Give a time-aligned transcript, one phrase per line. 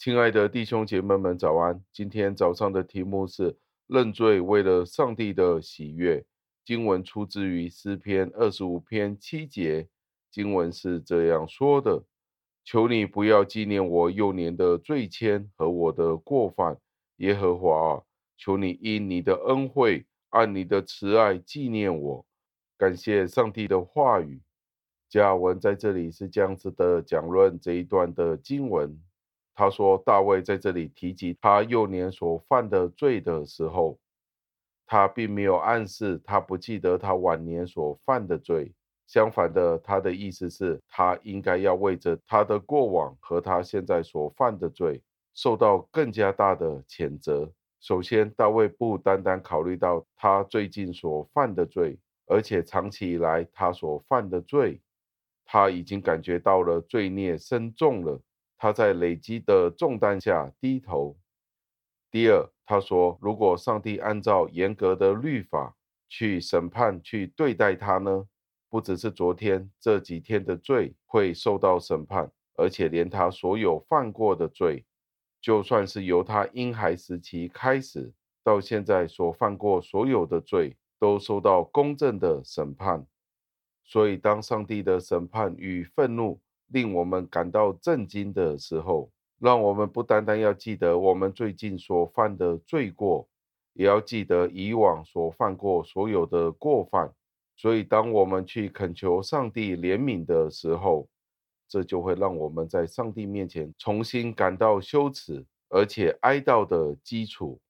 [0.00, 1.78] 亲爱的弟兄姐妹们，早安！
[1.92, 3.54] 今天早上的题目是
[3.86, 6.24] 认罪为了上帝的喜悦。
[6.64, 9.86] 经文出自于诗篇二十五篇七节，
[10.30, 12.02] 经文是这样说的
[12.64, 16.78] ：“求你不要纪念我幼年的罪愆和我的过犯，
[17.16, 18.02] 耶和华啊，
[18.38, 22.24] 求你因你的恩惠，按你的慈爱纪念我。”
[22.78, 24.40] 感谢上帝的话语。
[25.10, 28.98] 加尔文在这里是这样子的讲论这一段的经文。
[29.60, 33.98] 他说，大卫在这里提及他幼年所犯的罪的时候，
[34.86, 38.72] 他并没有暗示他不记得他晚年所犯的罪。
[39.06, 45.02] 相反的，他的意思是，他应该要为着他的过往和他现在所犯的罪，
[45.34, 47.52] 受到更加大的谴责。
[47.82, 54.80] 首先，大卫不单单考虑到他最近所犯的罪，而且长期以来他所犯的罪，
[55.44, 58.18] 他已经感觉到了罪孽深重了。
[58.62, 61.16] 他在累积的重担下低头。
[62.10, 65.74] 第二，他说：“如果上帝按照严格的律法
[66.10, 68.28] 去审判、去对待他呢？
[68.68, 74.84] 不只是昨天这几天的罪会受到审判，而且连他所有犯过的罪，
[75.40, 78.12] 就算是由他婴孩时期开始
[78.44, 83.06] 到现在所犯过所有的罪，都受到公正的审判。
[83.84, 86.38] 所以，当上帝的审判与愤怒，
[86.70, 93.28] 令我们感到震惊的时候，让我们不单单要记得我们最近所犯的罪过，
[93.74, 97.12] 也要记得以往所犯过所有的过犯。
[97.56, 101.06] 所以，当我们去恳求上帝怜悯的时候，
[101.68, 107.60] 这就会让我们在上帝面前重新感到羞耻，而且哀悼的基础。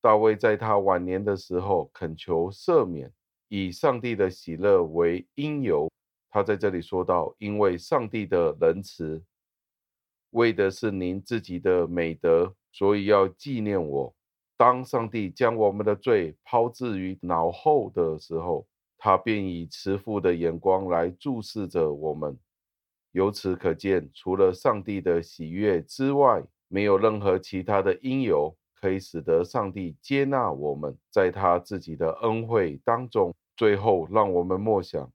[0.00, 3.12] 大卫在他晚年的时候恳求赦免，
[3.48, 5.90] 以上帝的喜乐为因由。
[6.36, 9.24] 他在这里说到：“因为上帝的仁慈，
[10.32, 14.14] 为的是您自己的美德，所以要纪念我。
[14.54, 18.66] 当上帝将我们的罪抛置于脑后的时候，
[18.98, 22.38] 他便以慈父的眼光来注视着我们。
[23.12, 33.34] 由此可见，除了上帝的喜悦之外，没有任何其他的因由可以使得上帝接纳我们，在他自己的恩惠当中。
[33.56, 35.10] 最后，让我们默想。”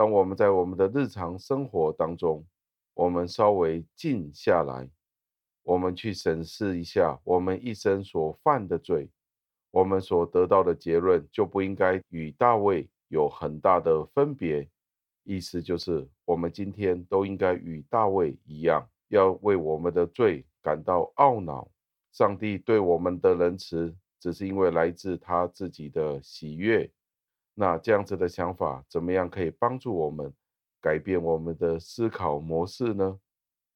[0.00, 2.42] 当我们在我们的日常生活当中，
[2.94, 4.88] 我们稍微静下来，
[5.62, 9.10] 我们去审视一下我们一生所犯的罪，
[9.70, 14.66] 我们所得到的结论就不应该与大卫有很大的分别。
[15.24, 21.70] 意思就是，我们今天都应该与大卫一样，要为我们的罪感到懊恼。
[22.10, 26.90] 上帝对我们的仁慈，只是因为来自他自己的喜悦。
[27.60, 30.32] 那这样子的想法，怎么样可以帮助我们
[30.80, 33.20] 改变我们的思考模式呢？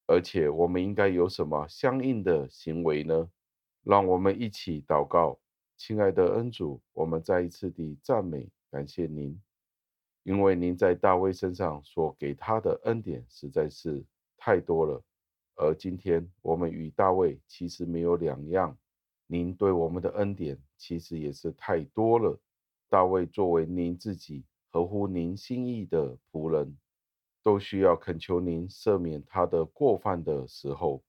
[0.07, 3.29] 而且我们应该有什么相应的行为呢？
[3.83, 5.39] 让我们一起祷告，
[5.77, 9.39] 亲爱的恩主，我们再一次地赞美感谢您，
[10.23, 14.03] 因为您在大卫身上所给他的恩典实在是
[14.39, 15.05] 太多了，
[15.57, 18.75] 而今天我们与大卫其实没有两样，
[19.27, 22.41] 您对我们的恩典其实也是太多了。
[22.95, 26.79] 大卫作为您自己合乎您心意的仆人，
[27.43, 31.03] 都需要恳求您赦免他的过犯的时候，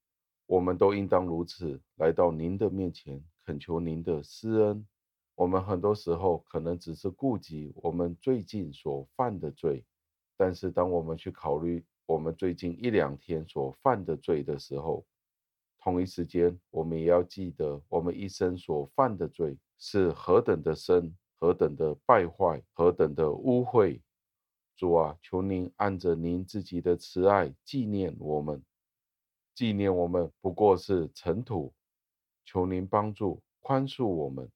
[0.48, 4.84] 我们都应当如此来到您的面前恳求您的施恩。
[5.36, 9.86] 我们很多时候可能只是顾及我们最近所犯的罪，
[10.36, 15.06] 但是当我们去考虑我们最近一两天所犯的罪的时候，
[15.84, 21.16] 同一时间我们也要记得我们一生所犯的罪是何等的深。
[21.40, 24.02] 何等的败坏，何等的污秽！
[24.76, 28.64] 主啊，求您按着您自己的慈爱纪念我们，
[29.54, 31.74] 纪念我们不过是尘土。
[32.46, 34.52] 求您帮助宽恕我们，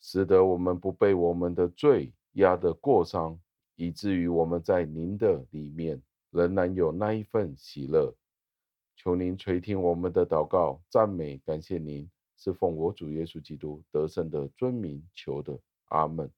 [0.00, 3.38] 使得我们不被我们的罪压得过伤，
[3.76, 6.00] 以至于我们在您的里面
[6.30, 8.14] 仍然有那一份喜乐。
[8.96, 15.60] 求您垂听我们的祷告，赞美感谢您，是奉我主耶稣基督得胜的尊名求的。
[15.94, 16.32] Amen.